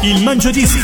[0.00, 0.78] Il Mangiadischi.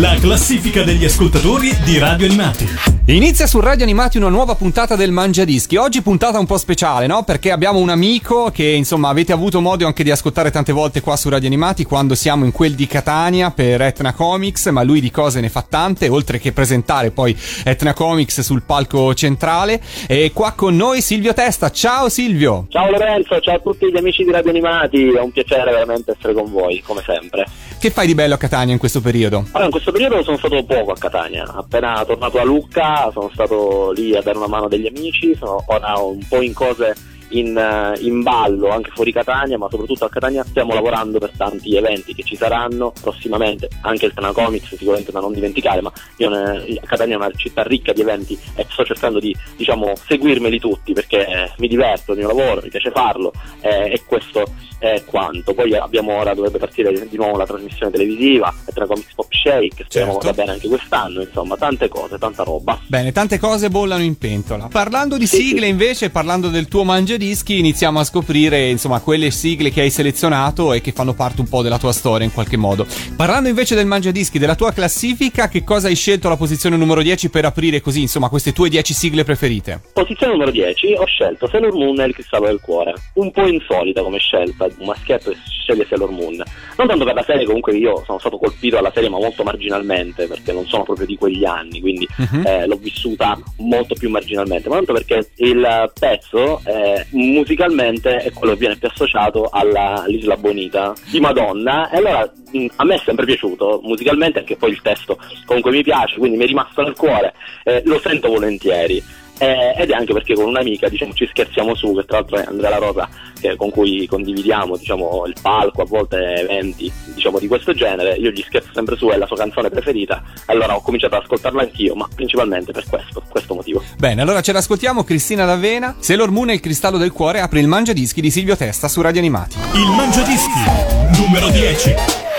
[0.00, 2.66] La classifica degli ascoltatori di Radio Animati.
[3.06, 5.76] Inizia su Radio Animati una nuova puntata del Mangiadischi.
[5.76, 7.22] Oggi puntata un po' speciale, no?
[7.22, 11.14] Perché abbiamo un amico che, insomma, avete avuto modo anche di ascoltare tante volte qua
[11.14, 15.12] su Radio Animati quando siamo in quel di Catania per Etna Comics, ma lui di
[15.12, 19.80] cose ne fa tante, oltre che presentare poi Etna Comics sul palco centrale.
[20.08, 21.70] E qua con noi Silvio Testa.
[21.70, 22.66] Ciao Silvio!
[22.68, 26.32] Ciao Lorenzo, ciao a tutti gli amici di Radio Animati, è un piacere veramente essere
[26.32, 27.46] con voi, come sempre.
[27.78, 29.44] Che fai di bello a Catania in questo periodo?
[29.48, 33.92] Allora, in questo periodo sono stato poco a Catania, appena tornato a Lucca sono stato
[33.92, 36.94] lì a dare una mano degli amici, sono ora un po' in cose
[37.38, 41.76] in, eh, in, ballo anche fuori Catania, ma soprattutto a Catania stiamo lavorando per tanti
[41.76, 46.28] eventi che ci saranno prossimamente, anche il Tana Comics sicuramente da non dimenticare, ma io
[46.28, 50.92] ne, Catania è una città ricca di eventi e sto cercando di diciamo, seguirmeli tutti
[50.92, 54.44] perché mi diverto, il mio lavoro, mi piace farlo eh, e questo
[54.78, 55.54] è quanto.
[55.54, 60.12] Poi abbiamo ora, dovrebbe partire di nuovo la trasmissione televisiva, Tana Comics Pop Shake, speriamo
[60.12, 60.26] certo.
[60.26, 62.78] vada bene anche quest'anno, insomma tante cose, tanta roba.
[62.86, 64.68] Bene, tante cose bollano in pentola.
[64.70, 65.70] Parlando di sì, sigle sì.
[65.70, 70.74] invece, parlando del tuo mangiare dischi iniziamo a scoprire insomma quelle sigle che hai selezionato
[70.74, 72.86] e che fanno parte un po' della tua storia in qualche modo.
[73.16, 77.30] Parlando invece del mangiadischi, della tua classifica, che cosa hai scelto alla posizione numero 10
[77.30, 79.80] per aprire così insomma queste tue 10 sigle preferite?
[79.94, 82.92] Posizione numero 10 ho scelto Sailor Moon e il cristallo del cuore.
[83.14, 86.42] Un po' insolita come scelta, un maschietto che sceglie Sailor Moon.
[86.76, 90.26] Non tanto per la serie, comunque io sono stato colpito dalla serie ma molto marginalmente
[90.26, 92.42] perché non sono proprio di quegli anni, quindi uh-huh.
[92.44, 98.52] eh, l'ho vissuta molto più marginalmente, ma tanto perché il pezzo eh, musicalmente è quello
[98.52, 101.90] che viene più associato alla, all'Isla Bonita di Madonna.
[101.90, 105.82] E allora mh, a me è sempre piaciuto musicalmente anche poi il testo comunque mi
[105.82, 107.34] piace quindi mi è rimasto nel cuore
[107.64, 109.02] eh, lo sento volentieri
[109.38, 112.44] eh, ed è anche perché con un'amica diciamo, ci scherziamo su, che tra l'altro è
[112.46, 113.08] Andrea La Rosa,
[113.40, 118.30] che, con cui condividiamo diciamo, il palco, a volte eventi diciamo, di questo genere, io
[118.30, 121.94] gli scherzo sempre su, è la sua canzone preferita, allora ho cominciato ad ascoltarla anch'io,
[121.94, 123.82] ma principalmente per questo, questo motivo.
[123.98, 127.68] Bene, allora ce l'ascoltiamo, Cristina D'Avena, Sailor Moon e il cristallo del cuore apre il
[127.68, 129.56] Mangiadischi di Silvio Testa su Radio Animati.
[129.74, 132.33] Il Mangiadischi, numero 10.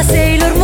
[0.00, 0.61] Sailor Moon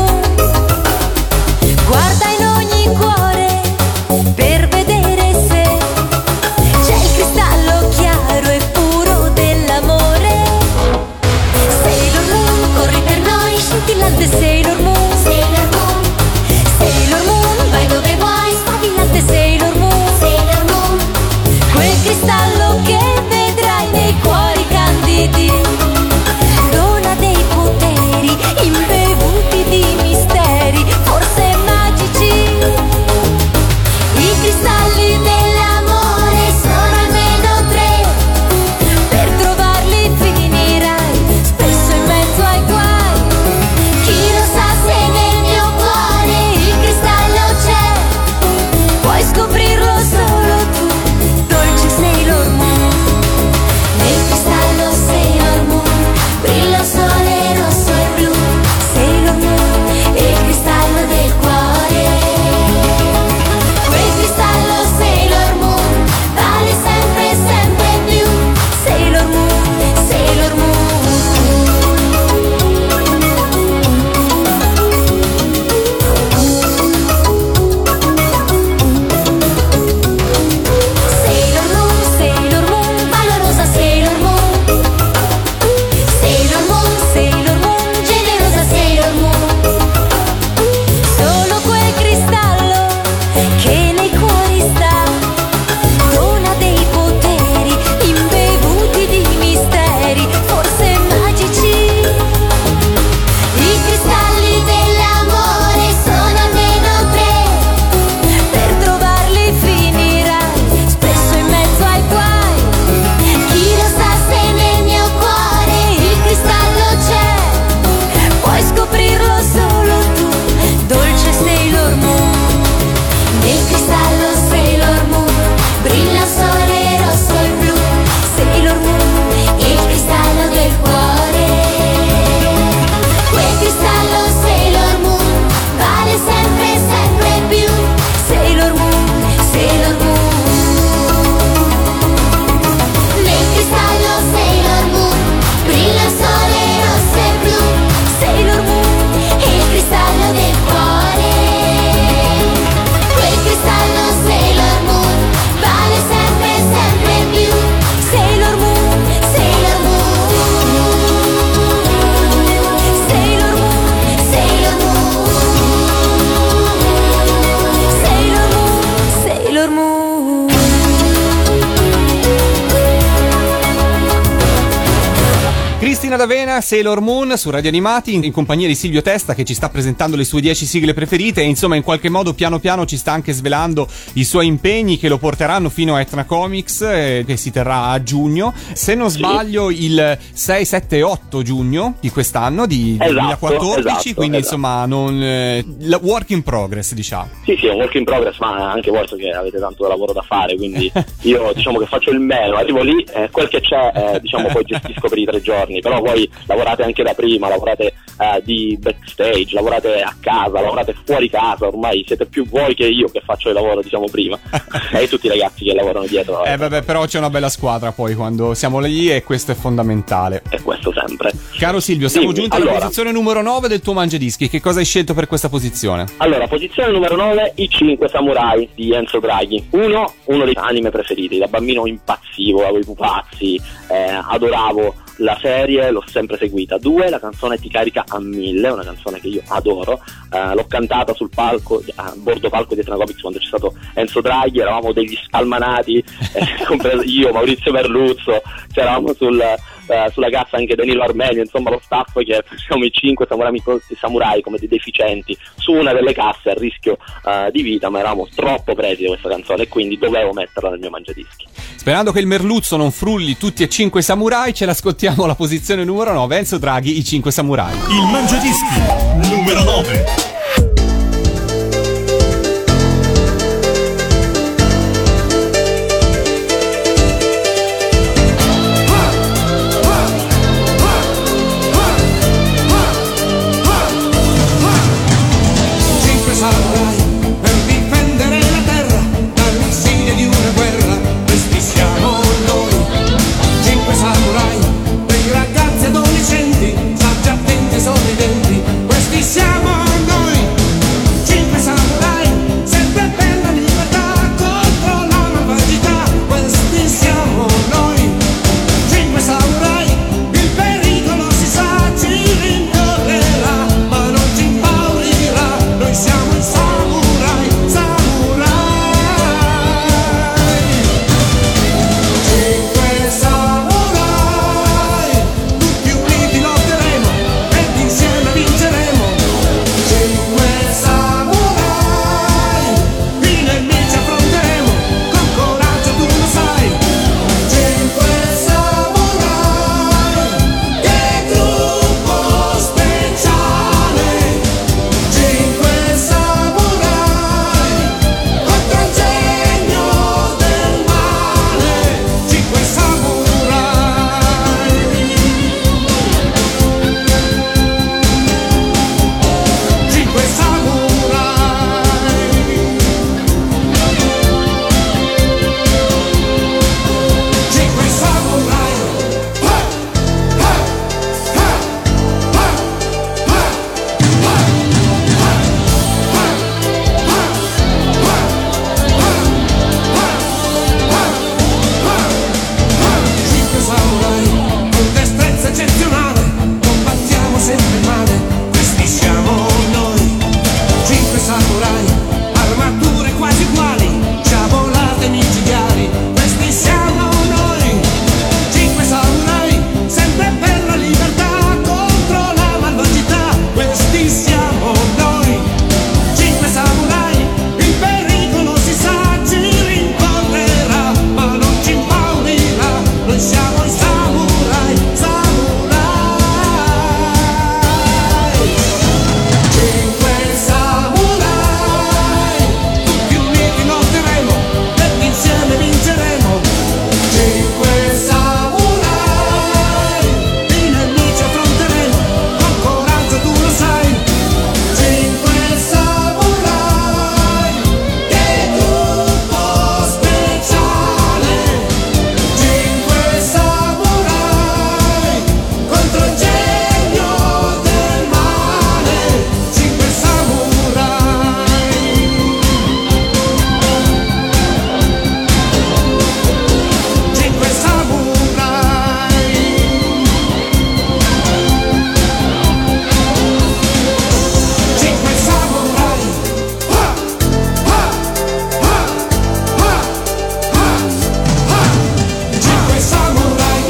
[176.69, 180.25] Sailor Moon su Radio Animati in, compagnia di Silvio Testa che ci sta presentando le
[180.25, 183.88] sue 10 sigle preferite e insomma in qualche modo piano piano ci sta anche svelando
[184.17, 188.03] i suoi impegni che lo porteranno fino a Etna Comics eh, che si terrà a
[188.03, 188.53] giugno.
[188.75, 194.14] Se non sbaglio il 6, 7 e 8 giugno di quest'anno di Esatto, 2014, esatto,
[194.14, 194.55] quindi esatto.
[194.55, 197.31] insomma non, eh, la- work in progress diciamo.
[197.47, 200.21] Sì, sì, è un work in progress, ma anche voi che avete tanto lavoro da
[200.21, 200.93] fare, quindi
[201.23, 204.64] io diciamo che faccio il meno, arrivo lì, eh, quel che c'è, eh, diciamo poi
[204.64, 209.55] gestisco per i tre giorni, però voi lavorate anche da prima, lavorate eh, di backstage,
[209.55, 213.55] lavorate a casa, lavorate fuori casa, ormai siete più voi che io che faccio il
[213.55, 214.38] lavoro, diciamo prima,
[214.93, 218.14] e tutti i ragazzi che lavorano dietro, Eh vabbè, però c'è una bella squadra poi
[218.14, 220.43] quando siamo lì e questo è fondamentale.
[220.50, 221.32] e questo sempre.
[221.58, 222.81] Caro Silvio, siamo Dimmi, giunti alla allora.
[222.81, 224.49] posizione numero 9 del tuo mangiadischi.
[224.49, 226.06] Che cosa hai scelto per questa posizione?
[226.19, 229.69] Allora, posizione numero 9, I 5 Samurai di Enzo Draghi.
[229.70, 231.38] Uno, uno dei anime preferiti.
[231.38, 236.79] Da bambino impazzivo, avevo i pupazzi, eh, adoravo la serie, l'ho sempre seguita.
[236.79, 240.00] Due, la canzone Ti carica a mille, una canzone che io adoro.
[240.31, 244.61] Eh, l'ho cantata sul palco, a bordo palco di Etnacomics quando c'è stato Enzo Draghi,
[244.61, 245.99] eravamo degli scalmanati,
[246.35, 248.43] eh, compreso io, Maurizio Merluzzo,
[248.73, 249.43] c'eravamo sul,
[249.88, 253.62] eh, sulla cassa anche Danilo Armenio, insomma lo staff che facciamo i cinque samurai,
[253.99, 258.29] samurai come dei deficienti su una delle casse a rischio eh, di vita, ma eravamo
[258.35, 261.46] troppo presi da questa canzone e quindi dovevo metterla nel mio mangiadischi.
[261.76, 266.12] Sperando che il merluzzo non frulli tutti e cinque samurai, ce l'ascoltiamo alla posizione numero
[266.12, 266.37] 9.
[266.37, 267.75] Enzo Draghi, i cinque samurai.
[267.75, 270.38] Il Mangiadischi numero 9.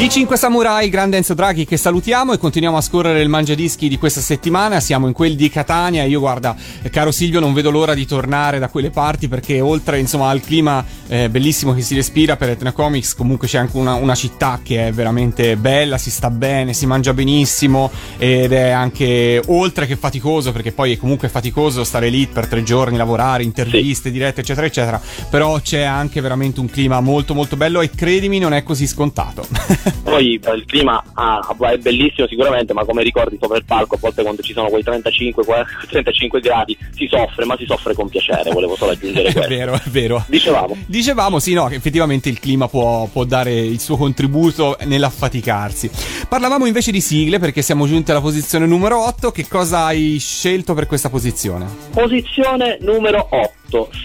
[0.08, 3.98] I 5 Samurai, grande Enzo Draghi che salutiamo e continuiamo a scorrere il mangiadischi di
[3.98, 4.80] questa settimana.
[4.80, 6.04] Siamo in quel di Catania.
[6.04, 9.98] Io, guarda, eh, caro Silvio, non vedo l'ora di tornare da quelle parti perché oltre
[9.98, 13.96] insomma al clima eh, bellissimo che si respira per Etna Comics, comunque c'è anche una,
[13.96, 19.42] una città che è veramente bella, si sta bene, si mangia benissimo ed è anche
[19.48, 24.10] oltre che faticoso perché poi è comunque faticoso stare lì per tre giorni, lavorare, interviste,
[24.10, 24.98] dirette, eccetera, eccetera.
[25.28, 29.46] Però c'è anche veramente un clima molto molto bello e credimi non è così scontato.
[30.02, 34.22] Poi il clima ah, è bellissimo sicuramente, ma come ricordi sopra il palco, a volte
[34.22, 38.50] quando ci sono quei 35, 40, 35 gradi si soffre, ma si soffre con piacere,
[38.50, 39.54] volevo solo aggiungere è questo.
[39.54, 40.24] vero, è vero.
[40.26, 40.76] Dicevamo.
[40.86, 45.90] Dicevamo sì, no, che effettivamente il clima può, può dare il suo contributo nell'affaticarsi.
[46.28, 49.30] Parlavamo invece di sigle perché siamo giunti alla posizione numero 8.
[49.30, 51.66] Che cosa hai scelto per questa posizione?
[51.92, 53.52] Posizione numero 8,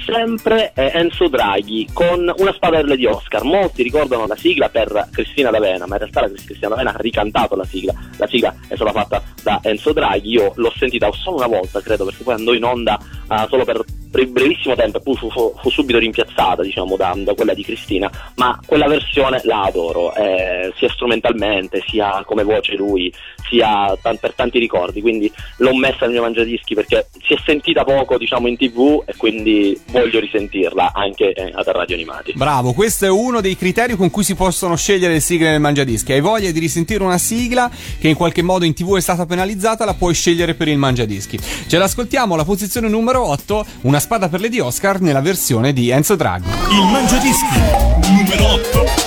[0.05, 3.43] sempre eh, Enzo Draghi con una spada per di Oscar.
[3.43, 7.55] Molti ricordano la sigla per Cristina D'Avena, ma in realtà la Cristina D'Avena ha ricantato
[7.55, 7.93] la sigla.
[8.17, 10.31] La sigla è stata fatta da Enzo Draghi.
[10.31, 13.83] Io l'ho sentita solo una volta, credo, perché poi andò in onda ah, solo per
[14.13, 17.63] bre- brevissimo tempo e poi fu, fu- fu subito rimpiazzata, diciamo, da, da quella di
[17.63, 18.09] Cristina.
[18.35, 23.13] Ma quella versione la adoro, eh, sia strumentalmente, sia come voce lui,
[23.53, 25.01] sia tan- per tanti ricordi.
[25.01, 29.13] Quindi l'ho messa nel mio mangiadischi perché si è sentita poco, diciamo, in tv e
[29.15, 32.33] quindi voglio risentirla anche eh, ad Radio Animati.
[32.33, 36.13] Bravo, questo è uno dei criteri con cui si possono scegliere le sigle nel Mangiadischi.
[36.13, 37.69] Hai voglia di risentire una sigla
[37.99, 41.39] che in qualche modo in tv è stata penalizzata, la puoi scegliere per il Mangiadischi.
[41.67, 46.15] Ce l'ascoltiamo alla posizione numero 8, Una spada per Lady Oscar nella versione di Enzo
[46.15, 46.47] Draghi.
[46.49, 49.02] Il Mangiadischi numero 8.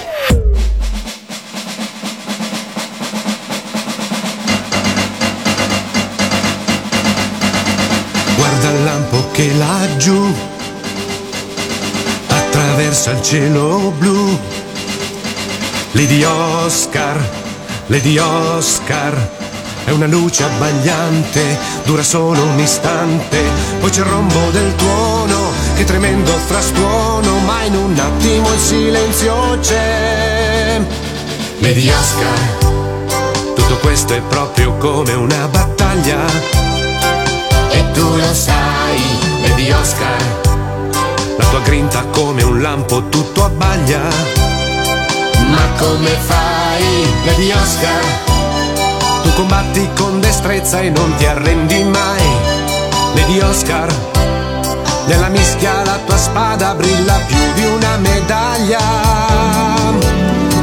[9.36, 10.34] Che laggiù
[12.26, 14.38] attraversa il cielo blu.
[15.90, 17.22] Lady Oscar,
[17.88, 19.30] Lady Oscar,
[19.84, 23.38] è una luce abbagliante, dura solo un istante.
[23.78, 29.58] Poi c'è il rombo del tuono, che tremendo frastuono, ma in un attimo il silenzio
[29.60, 30.80] c'è.
[31.58, 32.38] Lady Oscar,
[33.54, 36.24] tutto questo è proprio come una battaglia.
[37.70, 38.65] E tu lo sai,
[39.56, 40.22] Lady Oscar.
[41.38, 44.02] La tua grinta come un lampo tutto abbaglia.
[45.48, 48.04] Ma come fai, Lady Oscar?
[49.22, 52.22] Tu combatti con destrezza e non ti arrendi mai.
[53.14, 53.88] Lady Oscar
[55.06, 58.80] Nella mischia la tua spada brilla più di una medaglia.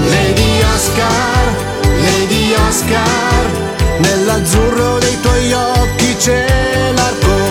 [0.07, 6.45] Lady Oscar, Lady Oscar Nell'azzurro dei tuoi occhi c'è
[6.93, 7.42] l'arcobaleno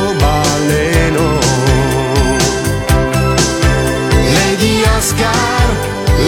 [5.03, 5.67] Oscar,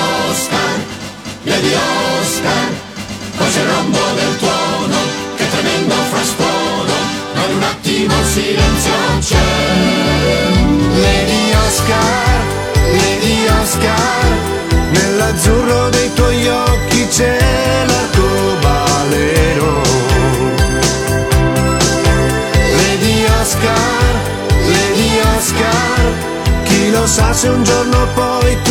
[27.41, 28.70] se un giorno poi tu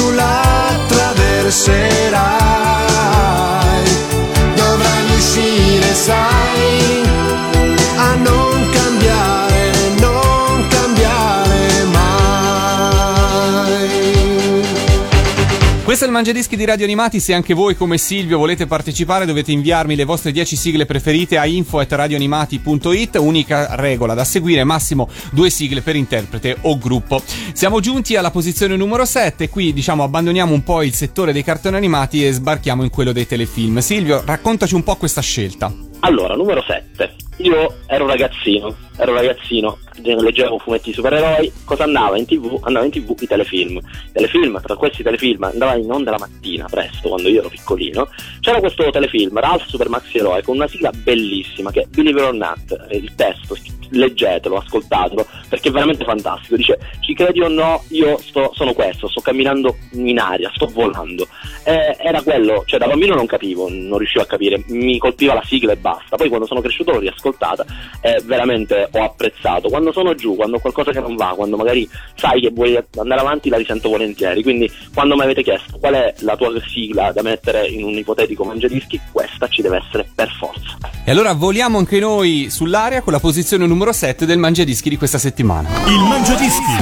[15.99, 17.19] Questo è il Mangiadischi di Radio Animati.
[17.19, 21.45] Se anche voi, come Silvio, volete partecipare, dovete inviarmi le vostre 10 sigle preferite a
[21.45, 23.17] info.radioanimati.it.
[23.17, 27.21] Unica regola da seguire: massimo due sigle per interprete o gruppo.
[27.51, 29.49] Siamo giunti alla posizione numero 7.
[29.49, 33.27] Qui, diciamo, abbandoniamo un po' il settore dei cartoni animati e sbarchiamo in quello dei
[33.27, 33.79] telefilm.
[33.79, 35.69] Silvio, raccontaci un po' questa scelta.
[35.99, 37.28] Allora, numero 7.
[37.41, 42.59] Io ero ragazzino, ero ragazzino, leggevo fumetti supereroi, cosa andava in tv?
[42.63, 43.79] Andava in tv i telefilm.
[44.11, 48.09] Telefilm, tra questi telefilm andava in onda la mattina, presto, quando io ero piccolino.
[48.41, 52.27] C'era questo telefilm, Ralph Super Maxi Eroe, con una sigla bellissima che è Believe it
[52.27, 53.55] or not, il testo,
[53.91, 56.57] leggetelo, ascoltatelo, perché è veramente fantastico.
[56.57, 61.27] Dice, ci credi o no, io sto, sono questo, sto camminando in aria, sto volando.
[61.63, 65.43] Eh, era quello, cioè da bambino non capivo, non riuscivo a capire, mi colpiva la
[65.43, 66.17] sigla e basta.
[66.17, 66.99] Poi quando sono cresciuto l'ho
[67.29, 67.65] riascoltata
[68.01, 69.69] e veramente ho apprezzato.
[69.69, 73.21] Quando sono giù, quando ho qualcosa che non va, quando magari sai che vuoi andare
[73.21, 74.41] avanti, la risento volentieri.
[74.43, 78.43] Quindi quando mi avete chiesto qual è la tua sigla da mettere in un ipotetico
[78.43, 80.77] mangiadischi, questa ci deve essere per forza.
[81.05, 85.17] E allora voliamo anche noi sull'aria con la posizione numero 7 del Mangiadischi di questa
[85.17, 85.69] settimana.
[85.87, 86.73] Il Mangiadischi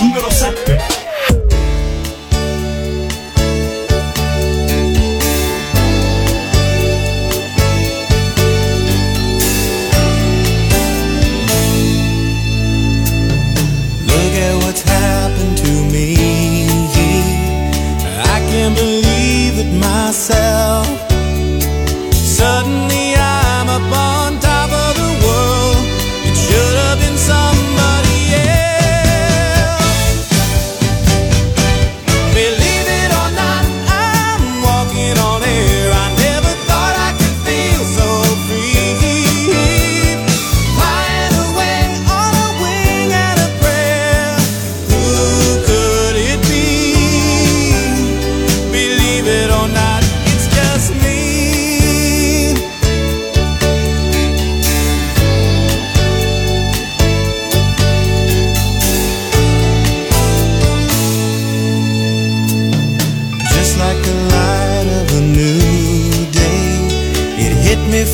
[0.00, 0.97] numero 7.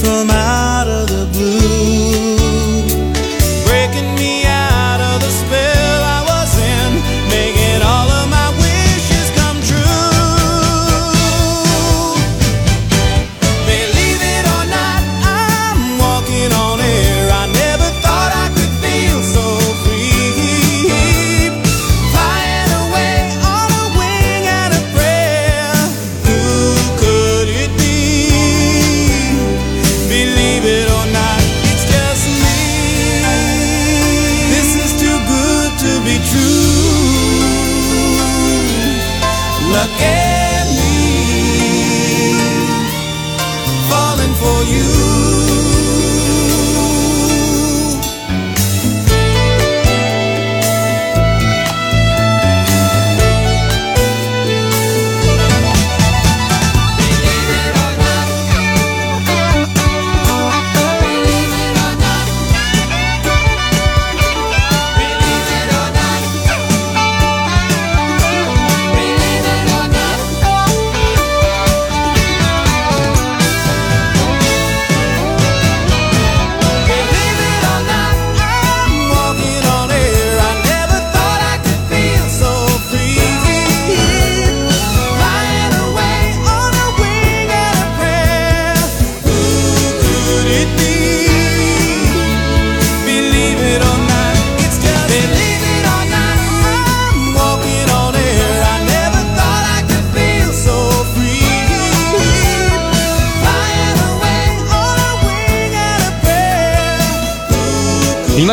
[0.02, 0.73] Hit me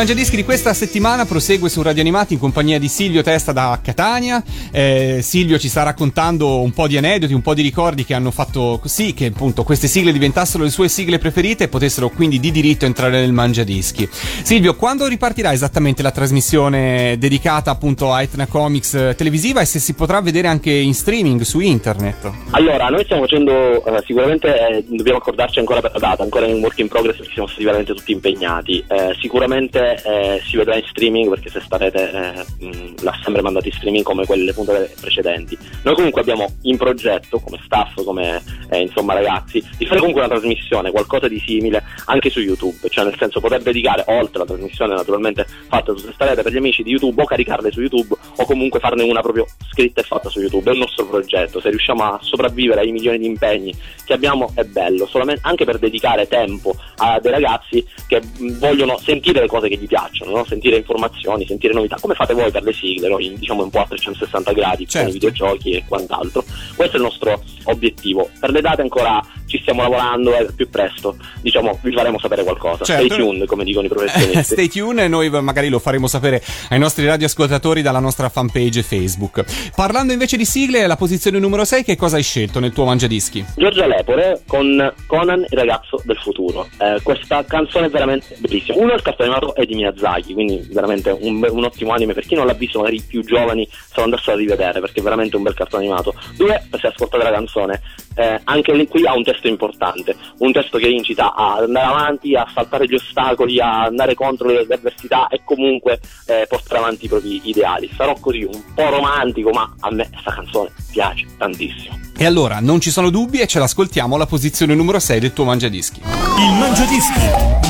[0.02, 4.42] Mangiadischi di questa settimana prosegue su Radio Animati in compagnia di Silvio Testa da Catania.
[4.72, 8.32] Eh, Silvio ci sta raccontando un po' di aneddoti, un po' di ricordi che hanno
[8.32, 12.50] fatto sì che appunto queste sigle diventassero le sue sigle preferite e potessero quindi di
[12.50, 14.08] diritto entrare nel Mangiadischi.
[14.10, 19.78] Silvio, quando ripartirà esattamente la trasmissione dedicata appunto a Etna Comics eh, televisiva e se
[19.78, 22.28] si potrà vedere anche in streaming su internet?
[22.50, 26.60] Allora, noi stiamo facendo, eh, sicuramente eh, dobbiamo accordarci ancora per la data, ancora in
[26.60, 28.84] work in progress perché siamo stati veramente tutti impegnati.
[28.88, 33.72] Eh, sicuramente eh, si vedrà in streaming, perché se starete eh, l'ha sempre mandato in
[33.72, 35.56] streaming come quelle puntate precedenti.
[35.82, 40.34] Noi comunque abbiamo in progetto, come staff, come eh, insomma ragazzi, di fare comunque una
[40.34, 44.94] trasmissione, qualcosa di simile anche su YouTube, cioè nel senso poter dedicare, oltre alla trasmissione
[44.94, 48.44] naturalmente fatta su questa rete per gli amici di YouTube, o caricarle su YouTube o
[48.44, 50.70] comunque farne una proprio scritta e fatta su YouTube.
[50.70, 53.74] È il nostro progetto, se riusciamo a sopravvivere ai milioni di impegni
[54.04, 58.20] che abbiamo è bello, solamente, anche per dedicare tempo a dei ragazzi che
[58.58, 60.44] vogliono sentire le cose che gli piacciono, no?
[60.44, 63.86] sentire informazioni, sentire novità, come fate voi per le sigle, noi diciamo un po' a
[63.86, 64.98] 360 gradi Certo.
[64.98, 66.44] con i videogiochi e quant'altro.
[66.76, 68.28] Questo è il nostro obiettivo.
[68.38, 72.84] Per le date ancora ci stiamo lavorando e più presto diciamo vi faremo sapere qualcosa.
[72.84, 73.04] Certo.
[73.06, 74.42] Stay tuned, come dicono i professionisti.
[74.54, 79.44] Stay tuned e noi magari lo faremo sapere ai nostri radioascoltatori dalla nostra fanpage Facebook.
[79.74, 83.44] Parlando invece di sigle, la posizione numero 6, che cosa hai scelto nel tuo mangiadischi?
[83.56, 86.68] Giorgia Lepore con Conan il ragazzo del futuro.
[86.78, 88.78] Eh, questa canzone è veramente bellissima.
[88.78, 92.14] Uno, il cartone animato è di Miyazaki, quindi veramente un, un ottimo anime.
[92.14, 95.00] Per chi non l'ha visto, magari i più giovani se lo andassero a rivedere perché
[95.00, 96.14] è veramente un bel cartone animato.
[96.36, 97.80] Due, se ascoltate la canzone,
[98.14, 102.34] eh, anche lì qui ha un testo importante, un testo che incita ad andare avanti,
[102.34, 107.06] a saltare gli ostacoli, a andare contro le, le avversità e comunque eh, portare avanti
[107.06, 107.90] i propri ideali.
[107.96, 111.98] Sarò così un po' romantico, ma a me questa canzone piace tantissimo.
[112.16, 115.44] E allora, non ci sono dubbi e ce l'ascoltiamo alla posizione numero 6 del tuo
[115.44, 116.00] mangiadischi.
[116.00, 117.20] Il Mangiadischi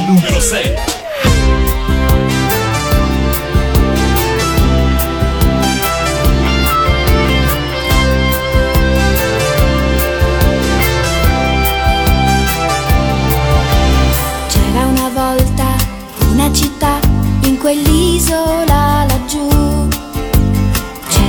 [0.07, 1.12] numero 6.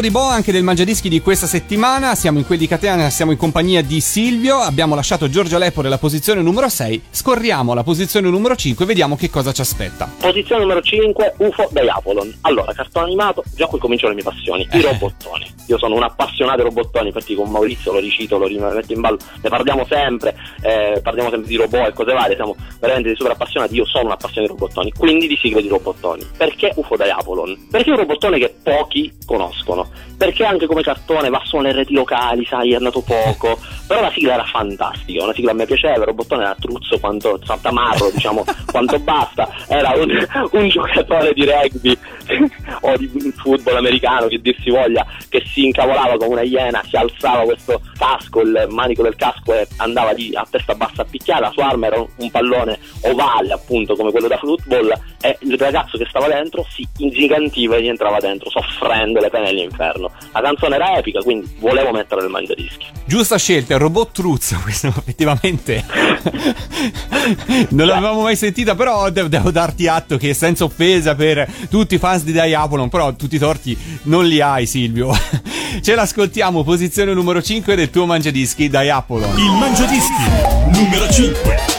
[0.00, 2.14] di boa anche del Mangiadischi di questa settimana.
[2.14, 4.56] Siamo in quelli di Catania, siamo in compagnia di Silvio.
[4.58, 7.02] Abbiamo lasciato Giorgio Lepore alla posizione numero 6.
[7.10, 10.08] Scorriamo alla posizione numero 5 e vediamo che cosa ci aspetta.
[10.20, 12.38] Posizione numero 5, UFO da Apolon.
[12.42, 14.82] Allora, cartone animato, già qui cominciano le mie passioni, i Eh.
[14.82, 15.52] robottoni.
[15.66, 19.18] Io sono un appassionato di robottoni, infatti con Maurizio lo ricito, lo rimetto in ballo,
[19.42, 23.74] ne parliamo sempre, eh, parliamo sempre di robot e cose varie, siamo veramente super appassionati,
[23.74, 26.24] io sono un appassionato di robottoni, quindi di sigle di robottoni.
[26.36, 27.66] Perché UFO da Apolon?
[27.70, 31.92] Perché è un robottone che pochi conoscono, perché anche come cartone va solo nelle reti
[31.92, 35.96] locali, sai, è andato poco, però la sigla era fantastica, una sigla a me piaceva,
[35.96, 41.98] il robottone era truzzo quanto Santamarro, diciamo, quanto basta, era un, un giocatore di rugby
[42.80, 46.96] o di football americano, che dir si voglia, che si incavolava come una iena, si
[46.96, 51.40] alzava questo casco, il manico del casco e andava lì a testa bassa a picchiare,
[51.40, 55.96] la sua arma era un, pallone ovale appunto come quello da football e il ragazzo
[55.96, 60.10] che stava dentro si ingigantiva e gli entrava dentro soffrendo le pene dell'inferno.
[60.32, 62.86] La canzone era epica, quindi volevo mettere nel mangiadischi.
[63.06, 65.84] Giusta scelta, il robot truzzo, questo effettivamente
[67.70, 71.98] non l'avevamo mai sentita, però de- devo darti atto che senza offesa per tutti i
[72.18, 75.12] fans di Diapolon, però tutti i torti non li hai Silvio.
[75.80, 79.38] Ce l'ascoltiamo, posizione numero 5 del tuo mangiadischi Diapolon.
[79.38, 80.24] Il Mangiadischi
[80.72, 81.77] numero 5.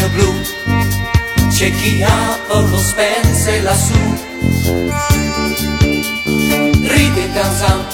[0.00, 0.34] Mio blu,
[1.50, 3.98] c'è chi Apollo spense lassù.
[6.88, 7.84] Ride Tarzan,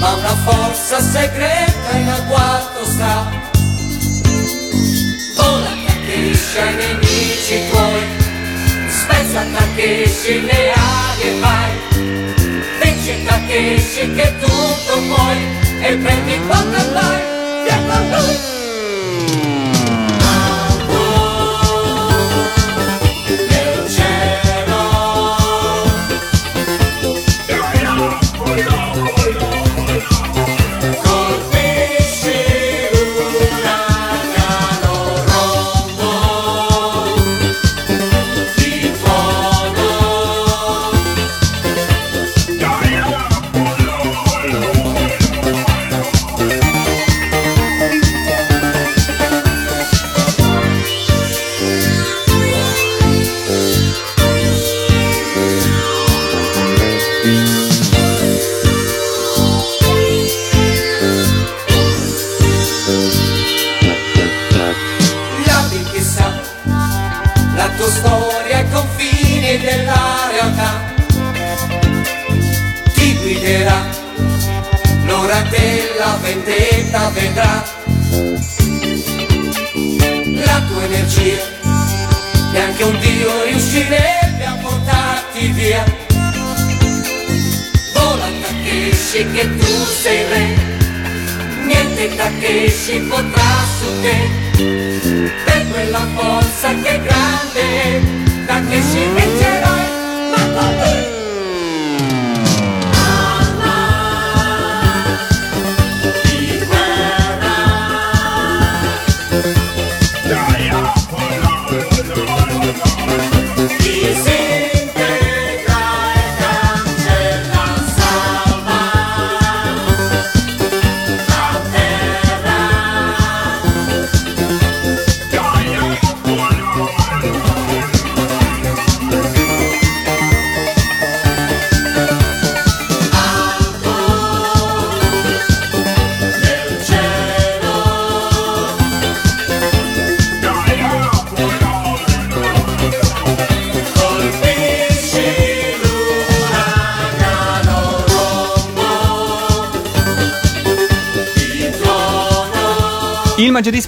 [0.00, 3.30] ma una forza segreta in agguato sta.
[5.36, 8.02] Vola Takeshi ai nemici tuoi,
[8.88, 11.72] spezza Takeshi le ali e vai.
[12.82, 15.38] Vince Takeshi che tutto puoi
[15.80, 17.17] e prendi quanto vai,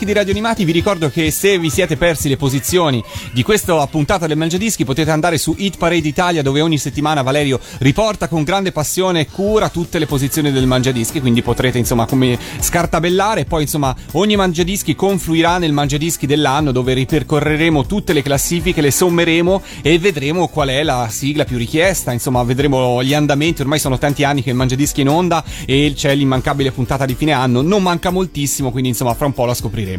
[0.00, 3.86] Mangiadischi di Radio Animati vi ricordo che se vi siete persi le posizioni di questa
[3.86, 8.42] puntata del Mangiadischi potete andare su Hit Parade Italia dove ogni settimana Valerio riporta con
[8.42, 13.44] grande passione e cura tutte le posizioni del Mangiadischi quindi potrete insomma come scartabellare.
[13.44, 19.62] Poi insomma ogni Mangiadischi confluirà nel Mangiadischi dell'anno dove ripercorreremo tutte le classifiche, le sommeremo
[19.82, 22.12] e vedremo qual è la sigla più richiesta.
[22.12, 23.60] Insomma vedremo gli andamenti.
[23.60, 27.14] Ormai sono tanti anni che il Mangiadischi è in onda e c'è l'immancabile puntata di
[27.14, 27.60] fine anno.
[27.60, 29.89] Non manca moltissimo quindi insomma fra un po' la scopriremo.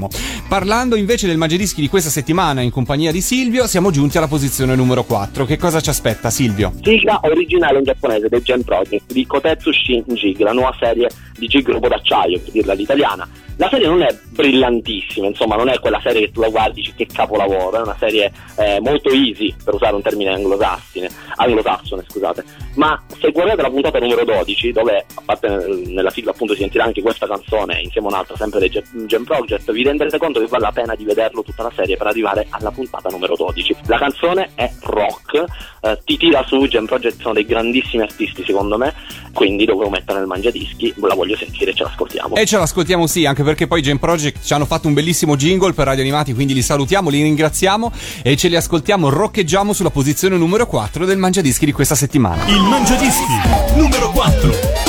[0.47, 4.75] Parlando invece del Mangiadischi di questa settimana in compagnia di Silvio, siamo giunti alla posizione
[4.75, 5.45] numero 4.
[5.45, 6.73] Che cosa ci aspetta Silvio?
[6.81, 11.47] Sigla originale in giapponese del Gen Project di Kotetsu Shin Jig, la nuova serie di
[11.47, 13.27] Jig Robo d'acciaio, per dirla all'italiana.
[13.57, 16.83] La serie non è brillantissima, insomma, non è quella serie che tu la guardi e
[16.83, 22.03] dici che capolavoro, è una serie eh, molto easy, per usare un termine anglosassone, anglosassone,
[22.07, 22.43] scusate.
[22.75, 26.61] Ma se guardate la puntata numero 12, dove a parte nel- nella sigla appunto si
[26.61, 28.71] sentirà anche questa canzone insieme a un'altra sempre dei
[29.05, 32.07] Gen Project, vi renderete conto che vale la pena di vederlo tutta la serie per
[32.07, 33.75] arrivare alla puntata numero 12.
[33.85, 35.43] La canzone è rock,
[35.81, 38.93] eh, ti tira su, Gen Project sono dei grandissimi artisti secondo me,
[39.33, 42.35] quindi dovevo mettere nel mangiadischi, la voglio sentire e ce l'ascoltiamo.
[42.35, 45.73] E ce l'ascoltiamo sì, anche perché poi Gen Project ci hanno fatto un bellissimo jingle
[45.73, 50.37] per Radio Animati, quindi li salutiamo, li ringraziamo e ce li ascoltiamo, roccheggiamo sulla posizione
[50.37, 52.45] numero 4 del Mangiadischi di questa settimana.
[52.45, 53.33] Il Mangiadischi
[53.75, 54.80] numero 4.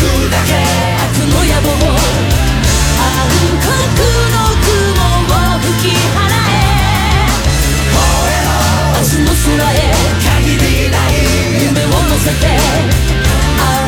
[0.00, 0.56] 打ち砕け
[0.96, 1.92] 悪の野望暗
[3.60, 7.28] 黒の雲を吹き払え
[8.96, 9.76] 明日の空へ
[10.24, 11.12] 限りない
[11.64, 12.56] 夢を乗せて荒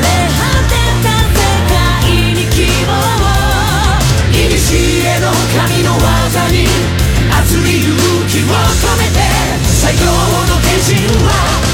[0.00, 0.04] れ
[0.36, 2.92] 果てた世界に希望
[4.36, 4.66] いにし
[5.06, 6.68] えの神の技に
[7.40, 7.96] 熱い勇
[8.28, 9.16] 気を込めて
[9.80, 10.12] 最強の
[10.60, 11.71] 天神は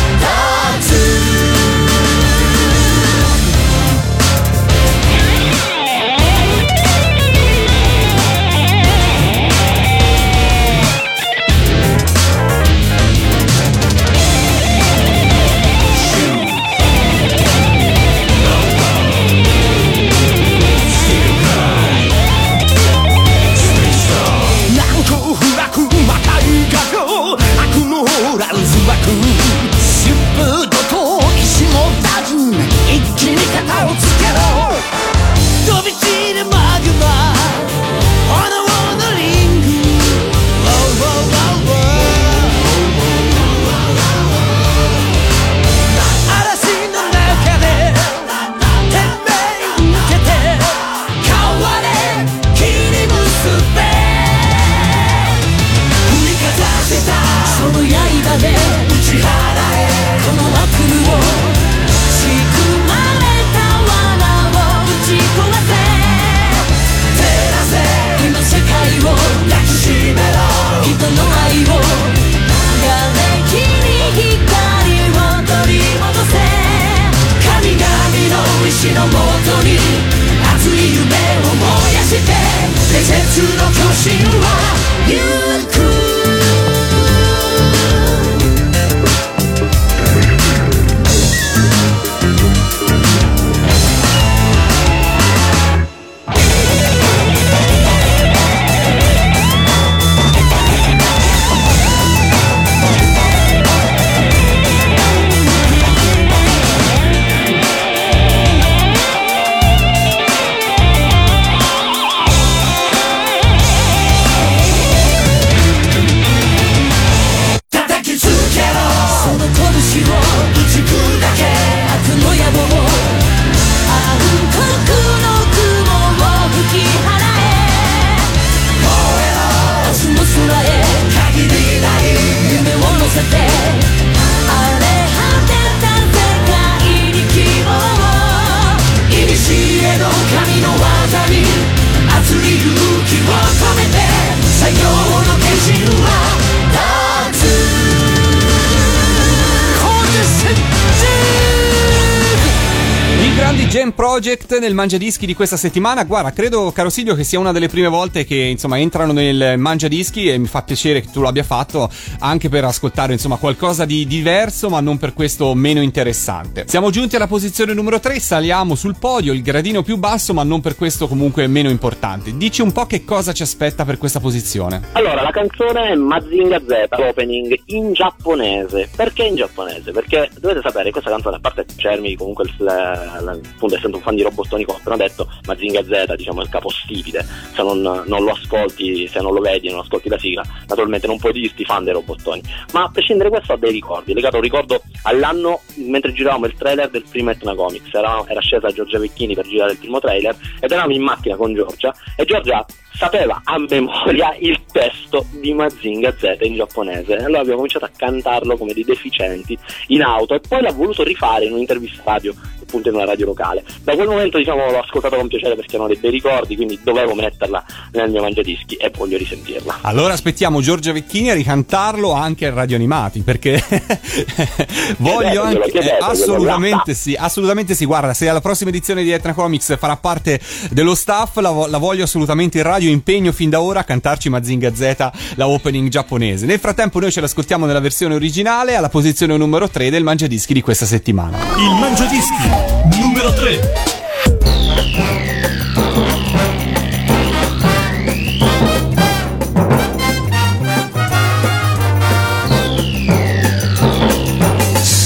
[153.68, 156.04] Jam Project nel Mangia Dischi di questa settimana.
[156.04, 159.88] Guarda, credo, caro Silvio, che sia una delle prime volte che insomma entrano nel Mangia
[159.88, 161.90] Dischi e mi fa piacere che tu l'abbia fatto
[162.20, 166.64] anche per ascoltare insomma qualcosa di diverso, ma non per questo meno interessante.
[166.66, 170.62] Siamo giunti alla posizione numero 3, saliamo sul podio, il gradino più basso, ma non
[170.62, 172.34] per questo comunque meno importante.
[172.38, 174.80] Dici un po' che cosa ci aspetta per questa posizione.
[174.92, 178.88] Allora, la canzone è Mazinga Z, l'opening in giapponese.
[178.96, 179.90] Perché in giapponese?
[179.92, 184.02] Perché dovete sapere, questa canzone, a parte piacermi comunque il, la- la- appunto essendo un
[184.02, 187.80] fan di robottoni come ho appena detto, Mazinga Z diciamo è il capostipite, se non,
[187.80, 191.64] non lo ascolti, se non lo vedi, non ascolti la sigla, naturalmente non puoi dirti
[191.64, 192.40] fan dei robottoni.
[192.72, 196.54] Ma a prescindere questo ho dei ricordi, legato a un ricordo all'anno mentre giravamo il
[196.54, 200.36] trailer del primo Etna Comics, era, era scesa Giorgia Vecchini per girare il primo trailer
[200.61, 202.64] ed eravamo in macchina con Giorgia e Giorgia
[202.98, 207.14] sapeva a memoria il testo di Mazinga Z in giapponese.
[207.14, 209.56] Allora abbiamo cominciato a cantarlo come dei deficienti
[209.88, 212.34] in auto e poi l'ha voluto rifare in un'intervista radio
[212.68, 215.88] appunto in una radio locale da quel momento diciamo l'ho ascoltato con piacere perché erano
[215.88, 220.92] dei bei ricordi quindi dovevo metterla nel mio mangiadischi e voglio risentirla Allora aspettiamo Giorgia
[220.92, 223.62] Vecchini a ricantarlo anche a Radio Animati perché
[224.98, 226.98] voglio Chiedetelo, anche chiedetelo, eh, assolutamente quello.
[226.98, 227.84] sì, assolutamente sì.
[227.84, 230.40] Guarda, se alla prossima edizione di Etna Comics farà parte
[230.70, 232.90] dello staff, la, vo- la voglio assolutamente in radio.
[232.90, 236.46] Impegno fin da ora a cantarci Mazinga Z, la opening giapponese.
[236.46, 240.60] Nel frattempo, noi ce l'ascoltiamo nella versione originale alla posizione numero 3 del Mangiadischi di
[240.60, 241.38] questa settimana.
[241.56, 242.57] Il Mangiadischi
[242.89, 243.93] numero 3.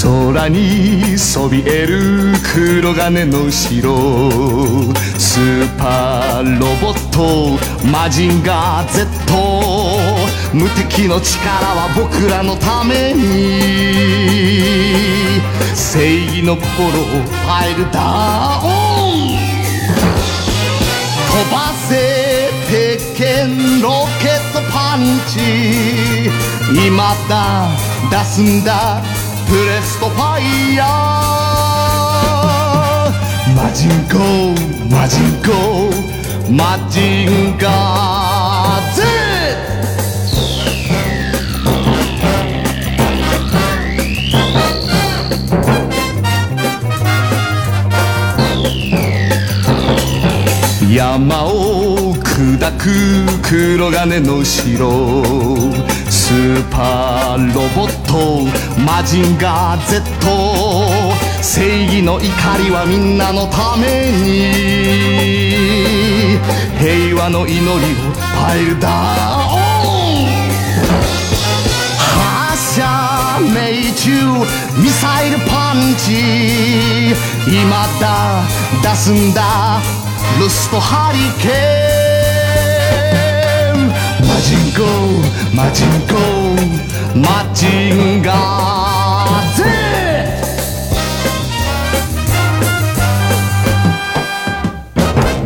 [0.02, 3.94] 空にそびえる黒金の城
[5.33, 7.57] スーパーロボット
[7.91, 9.03] マジンガー Z
[10.53, 13.71] 無敵の力は僕らのために
[15.73, 18.67] 正義の心をファイルダウ
[19.09, 19.33] ン
[21.33, 26.29] 飛ばせ鉄拳ロケットパンチ。
[26.87, 27.69] 今だ
[28.11, 29.01] 出すんだ
[29.49, 30.93] プレストファイヤー。
[33.55, 35.51] マジンコマジンコ
[36.51, 39.03] マジンガー Z
[50.95, 52.83] 山を砕く
[53.41, 55.23] 黒金の城。
[56.09, 58.13] スーパーロボット
[58.81, 64.53] マジンガー Z 正義の怒りはみんなのために
[66.79, 68.93] 平和の祈りをファイルダウン
[71.99, 74.09] 発射命中
[74.81, 77.11] ミサイルパンチ
[77.45, 78.45] 今だ
[78.81, 79.81] 出すんだ
[80.39, 81.51] ルストハリケー
[83.77, 83.91] ン。
[84.25, 84.79] マジンコ
[85.53, 86.15] マジンコ
[87.19, 88.72] マジンガー。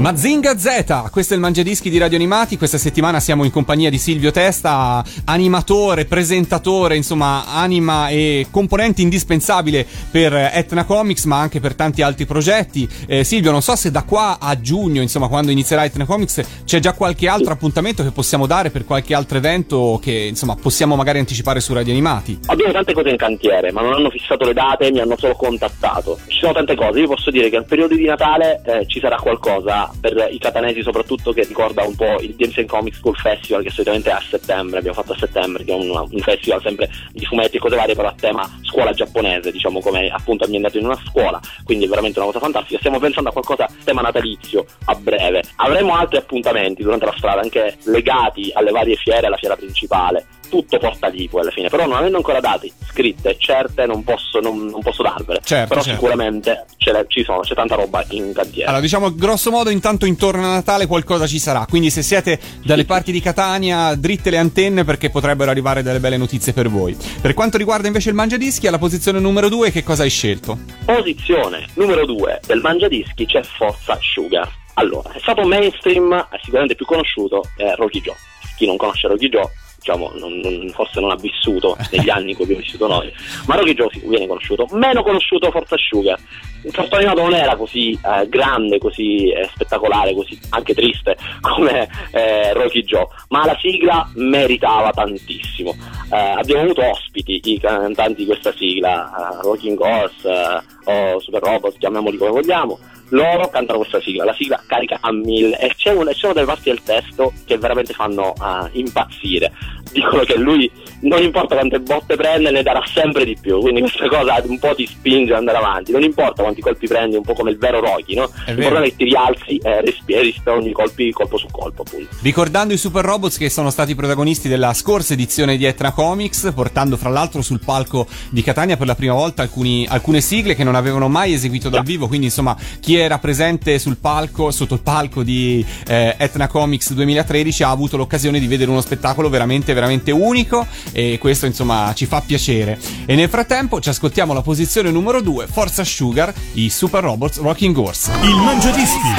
[0.08, 2.58] Mazinga Z, questo è il Mangiadischi di Radio Animati.
[2.58, 9.86] Questa settimana siamo in compagnia di Silvio Testa, animatore, presentatore, insomma, anima e componente indispensabile
[10.10, 12.88] per Etna Comics, ma anche per tanti altri progetti.
[13.05, 16.80] Eh, Silvio, non so se da qua a giugno, insomma, quando inizierà Etna Comics, c'è
[16.80, 21.20] già qualche altro appuntamento che possiamo dare per qualche altro evento che, insomma, possiamo magari
[21.20, 22.39] anticipare su Radio Animati.
[22.45, 26.18] Abbiamo tante cose in cantiere, ma non hanno fissato le date, mi hanno solo contattato.
[26.28, 29.18] Ci sono tante cose, io posso dire che al periodo di Natale eh, ci sarà
[29.18, 33.64] qualcosa per i catanesi soprattutto che ricorda un po' il Games and Comics School Festival
[33.64, 36.89] che solitamente è a settembre, abbiamo fatto a settembre, che è un, un festival sempre
[37.12, 40.86] di fumetti e cose varie però a tema scuola giapponese, diciamo come appunto ambientato in
[40.86, 42.80] una scuola, quindi è veramente una cosa fantastica.
[42.80, 45.43] Stiamo pensando a qualcosa a tema natalizio a breve.
[45.58, 50.78] Avremo altri appuntamenti durante la strada anche legati alle varie fiere, alla fiera principale tutto
[50.78, 54.66] porta lì poi alla fine, però non avendo ancora date scritte certe non posso, non,
[54.66, 56.00] non posso darvele, Certo, però certo.
[56.00, 56.66] sicuramente
[57.08, 58.66] ci sono, c'è tanta roba in cantiere.
[58.68, 61.66] Allora, diciamo grosso modo, intanto intorno a Natale qualcosa ci sarà.
[61.68, 66.18] Quindi, se siete dalle parti di Catania, dritte le antenne perché potrebbero arrivare delle belle
[66.18, 66.95] notizie per voi.
[67.22, 70.58] Per quanto riguarda invece il Mangiadischi, alla posizione numero 2, che cosa hai scelto?
[70.86, 74.50] Posizione numero 2 del Mangiadischi c'è Forza Sugar.
[74.76, 78.16] Allora, è stato mainstream, è sicuramente più conosciuto, è Rocky Joe.
[78.58, 79.50] Chi non conosce Rocky Joe,
[79.88, 83.12] diciamo, non- non- forse non ha vissuto negli anni in cui abbiamo vissuto noi,
[83.46, 84.68] ma Rocky Joe viene conosciuto.
[84.72, 86.20] Meno conosciuto Forza Sugar.
[86.64, 91.88] Il cartone animato non era così eh, grande, così eh, spettacolare, così anche triste come
[92.12, 95.74] eh, Rocky Joe, ma la sigla meritava tantissimo.
[96.12, 99.10] Eh, abbiamo avuto ospiti, i cantanti di questa sigla,
[99.40, 102.80] eh, Rocking Horse, eh, o Super Robot, chiamiamoli come vogliamo,
[103.10, 106.84] loro cantano questa sigla, la sigla carica a mille e ci sono delle parti del
[106.84, 109.52] testo che veramente fanno ah, impazzire.
[109.98, 114.08] Dicono che lui non importa quante botte prende, ne darà sempre di più, quindi questa
[114.10, 117.34] cosa un po' ti spinge ad andare avanti, non importa quanti colpi prendi, un po'
[117.34, 118.30] come il vero Rocky, no?
[118.45, 122.16] L'importante è che ti rialzi e rispi- e rispondi colpi colpo su colpo, appunto.
[122.22, 126.95] Ricordando i Super Robots che sono stati protagonisti della scorsa edizione di Etna Comics, portando
[126.95, 130.76] fra l'altro sul palco di Catania per la prima volta alcuni- alcune sigle che non
[130.76, 135.24] avevano mai eseguito dal vivo, quindi insomma chi era presente sul palco, sotto il palco
[135.24, 139.74] di eh, Etna Comics 2013 ha avuto l'occasione di vedere uno spettacolo veramente veramente
[140.12, 142.78] unico e questo insomma ci fa piacere.
[143.06, 147.76] E nel frattempo ci ascoltiamo la posizione numero 2, Forza Sugar, i Super Robots Rocking
[147.78, 148.12] Horse.
[148.24, 149.10] Il Mangiadischi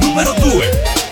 [0.00, 1.03] numero 2.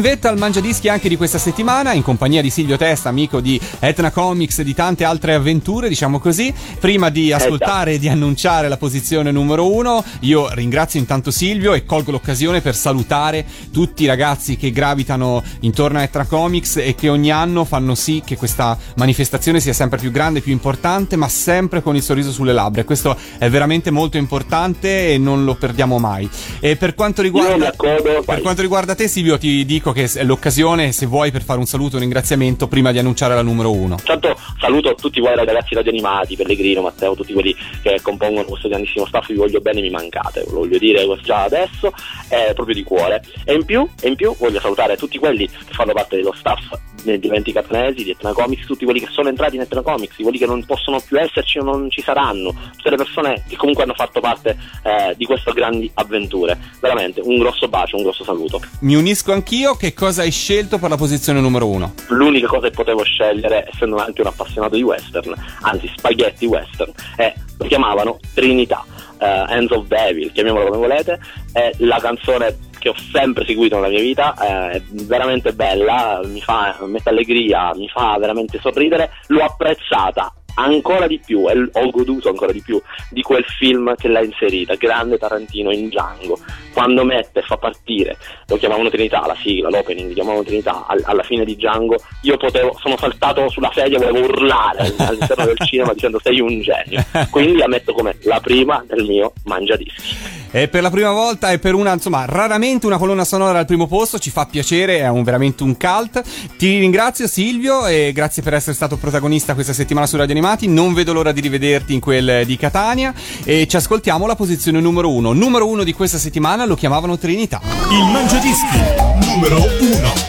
[0.00, 3.60] In vetta al Mangiadischi anche di questa settimana in compagnia di Silvio Testa, amico di
[3.80, 6.54] Etna Comics e di tante altre avventure, diciamo così.
[6.78, 11.84] Prima di ascoltare e di annunciare la posizione numero uno, io ringrazio intanto Silvio e
[11.84, 17.10] colgo l'occasione per salutare tutti i ragazzi che gravitano intorno a Etna Comics e che
[17.10, 21.82] ogni anno fanno sì che questa manifestazione sia sempre più grande, più importante, ma sempre
[21.82, 22.84] con il sorriso sulle labbra.
[22.84, 26.26] Questo è veramente molto importante e non lo perdiamo mai.
[26.58, 31.06] E per quanto riguarda, per quanto riguarda te, Silvio, ti dico che è l'occasione, se
[31.06, 33.96] vuoi, per fare un saluto un ringraziamento prima di annunciare la numero uno.
[33.98, 39.28] Intanto saluto tutti voi ragazzi radioanimati, Pellegrino, Matteo, tutti quelli che compongono questo grandissimo staff,
[39.28, 41.92] vi voglio bene, mi mancate, lo voglio dire già adesso,
[42.28, 43.22] eh, proprio di cuore.
[43.44, 46.78] E in più, e in più voglio salutare tutti quelli che fanno parte dello staff
[47.02, 50.38] di Eventi Catanesi, di Etna Comics, tutti quelli che sono entrati in Etna Comics, quelli
[50.38, 53.94] che non possono più esserci o non ci saranno, tutte le persone che comunque hanno
[53.94, 56.58] fatto parte eh, di queste grandi avventure.
[56.80, 58.60] Veramente un grosso bacio, un grosso saluto.
[58.80, 61.94] Mi unisco anch'io, che cosa hai scelto per la posizione numero uno?
[62.08, 67.32] l'unica cosa che potevo scegliere, essendo anche un appassionato di western, anzi spaghetti western, è,
[67.56, 68.84] lo chiamavano Trinità,
[69.18, 71.18] eh, Hands of Devil, chiamiamolo come volete,
[71.52, 76.76] è la canzone che ho sempre seguito nella mia vita, è veramente bella, mi fa
[76.84, 82.52] mette allegria, mi fa veramente sorridere, l'ho apprezzata ancora di più e ho goduto ancora
[82.52, 86.38] di più di quel film che l'ha inserita, grande Tarantino in Django.
[86.72, 88.16] Quando mette e fa partire,
[88.46, 92.36] lo chiamavano Trinità, la sigla, l'opening, lo chiamavano Trinità, al- alla fine di Django, io
[92.36, 97.04] potevo, sono saltato sulla sedia, volevo urlare all'interno del cinema dicendo sei un genio.
[97.30, 100.38] Quindi la metto come la prima del mio mangiadischi.
[100.52, 103.86] E per la prima volta e per una, insomma, raramente una colonna sonora al primo
[103.86, 106.22] posto, ci fa piacere, è un, veramente un cult.
[106.56, 110.66] Ti ringrazio Silvio e grazie per essere stato protagonista questa settimana su Radio Animati.
[110.66, 113.14] Non vedo l'ora di rivederti in quel di Catania
[113.44, 115.32] e ci ascoltiamo la posizione numero uno.
[115.32, 117.60] Numero uno di questa settimana lo chiamavano Trinità.
[117.90, 118.78] Il Mangiadischi
[119.26, 120.28] numero 1.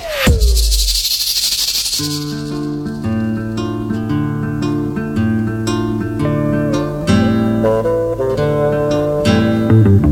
[9.72, 10.11] He's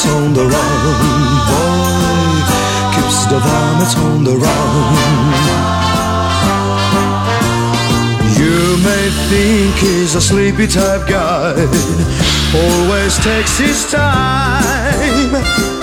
[0.00, 0.84] varmints on the run,
[1.48, 2.40] boy.
[2.94, 4.94] Keeps the varmints on the run.
[8.38, 11.54] You may think he's a sleepy type guy,
[12.54, 15.34] always takes his time.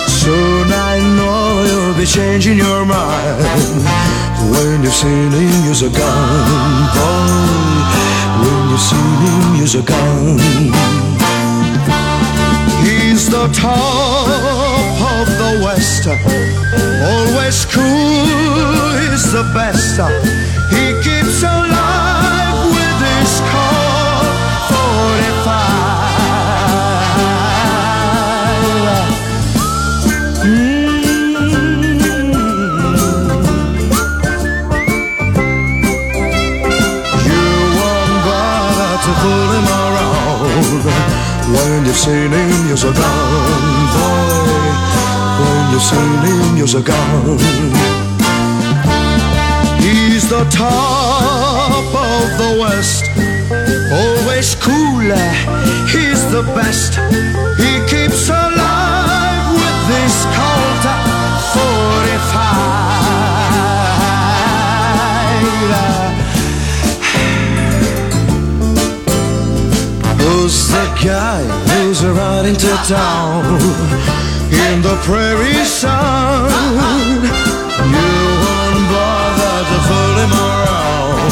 [0.07, 3.45] Soon I know you'll be changing your mind
[4.51, 7.57] when you've seen him use a gun, boy.
[8.41, 10.37] When you've seen him use a gun,
[13.17, 14.27] he's the top
[15.01, 18.77] of the West, always cool.
[19.11, 19.97] is the best.
[20.69, 21.26] He keeps
[41.87, 44.27] you've seen him use a gun, boy.
[45.39, 47.39] When you've seen him use a gun,
[49.79, 53.05] he's the top of the West,
[54.01, 55.07] always cool.
[55.93, 56.95] He's the best.
[57.61, 60.85] He keeps alive with this Colt
[61.53, 62.97] 45.
[70.27, 73.45] Who's the guy who's riding to town
[74.51, 76.51] in the prairie sun?
[77.95, 78.11] You
[78.43, 81.31] won't bother to fool him around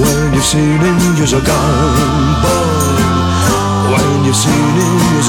[0.00, 2.96] when you've seen him use a gun, boy.
[3.92, 5.28] When you've seen him use